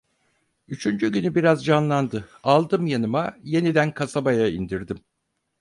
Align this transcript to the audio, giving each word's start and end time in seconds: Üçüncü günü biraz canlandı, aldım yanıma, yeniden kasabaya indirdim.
Üçüncü 0.67 1.11
günü 1.11 1.35
biraz 1.35 1.65
canlandı, 1.65 2.27
aldım 2.43 2.87
yanıma, 2.87 3.35
yeniden 3.43 3.91
kasabaya 3.93 4.49
indirdim. 4.49 4.99